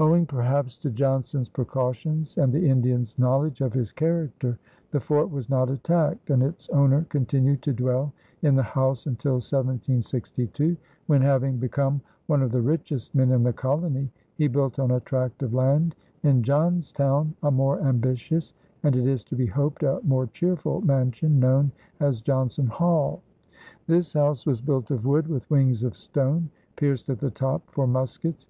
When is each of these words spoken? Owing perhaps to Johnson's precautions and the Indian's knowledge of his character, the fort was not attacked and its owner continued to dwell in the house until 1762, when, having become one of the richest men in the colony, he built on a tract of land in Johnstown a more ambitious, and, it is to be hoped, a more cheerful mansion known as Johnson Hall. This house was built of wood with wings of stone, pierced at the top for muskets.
Owing 0.00 0.26
perhaps 0.26 0.76
to 0.78 0.90
Johnson's 0.90 1.48
precautions 1.48 2.36
and 2.38 2.52
the 2.52 2.68
Indian's 2.68 3.16
knowledge 3.20 3.60
of 3.60 3.72
his 3.72 3.92
character, 3.92 4.58
the 4.90 4.98
fort 4.98 5.30
was 5.30 5.48
not 5.48 5.70
attacked 5.70 6.30
and 6.30 6.42
its 6.42 6.68
owner 6.70 7.06
continued 7.08 7.62
to 7.62 7.72
dwell 7.72 8.12
in 8.42 8.56
the 8.56 8.64
house 8.64 9.06
until 9.06 9.34
1762, 9.34 10.76
when, 11.06 11.22
having 11.22 11.58
become 11.58 12.00
one 12.26 12.42
of 12.42 12.50
the 12.50 12.60
richest 12.60 13.14
men 13.14 13.30
in 13.30 13.44
the 13.44 13.52
colony, 13.52 14.10
he 14.34 14.48
built 14.48 14.80
on 14.80 14.90
a 14.90 14.98
tract 14.98 15.40
of 15.44 15.54
land 15.54 15.94
in 16.24 16.42
Johnstown 16.42 17.32
a 17.44 17.50
more 17.52 17.80
ambitious, 17.80 18.52
and, 18.82 18.96
it 18.96 19.06
is 19.06 19.24
to 19.26 19.36
be 19.36 19.46
hoped, 19.46 19.84
a 19.84 20.00
more 20.02 20.26
cheerful 20.26 20.80
mansion 20.80 21.38
known 21.38 21.70
as 22.00 22.20
Johnson 22.22 22.66
Hall. 22.66 23.22
This 23.86 24.14
house 24.14 24.44
was 24.44 24.60
built 24.60 24.90
of 24.90 25.06
wood 25.06 25.28
with 25.28 25.48
wings 25.48 25.84
of 25.84 25.96
stone, 25.96 26.50
pierced 26.74 27.08
at 27.08 27.20
the 27.20 27.30
top 27.30 27.70
for 27.70 27.86
muskets. 27.86 28.48